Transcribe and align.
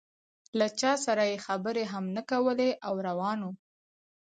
له 0.59 0.67
چا 0.79 0.93
سره 1.05 1.23
یې 1.31 1.37
خبرې 1.45 1.83
هم 1.91 2.05
نه 2.15 2.21
کولې 2.31 2.69
او 2.87 2.93
روان 3.07 3.39
و. 3.45 3.49